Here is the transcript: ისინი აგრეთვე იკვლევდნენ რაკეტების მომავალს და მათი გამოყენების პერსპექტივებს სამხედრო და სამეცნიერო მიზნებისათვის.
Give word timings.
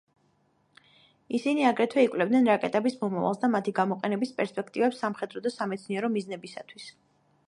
ისინი 1.39 1.65
აგრეთვე 1.71 2.05
იკვლევდნენ 2.07 2.49
რაკეტების 2.51 2.97
მომავალს 3.03 3.43
და 3.43 3.51
მათი 3.57 3.75
გამოყენების 3.81 4.33
პერსპექტივებს 4.39 5.05
სამხედრო 5.05 5.45
და 5.49 5.53
სამეცნიერო 5.59 6.11
მიზნებისათვის. 6.17 6.89